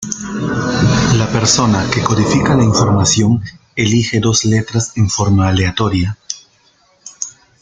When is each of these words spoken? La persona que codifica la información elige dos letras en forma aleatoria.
La 1.17 1.29
persona 1.31 1.87
que 1.93 2.01
codifica 2.01 2.55
la 2.55 2.63
información 2.63 3.43
elige 3.75 4.19
dos 4.19 4.45
letras 4.45 4.93
en 4.97 5.07
forma 5.07 5.47
aleatoria. 5.47 6.17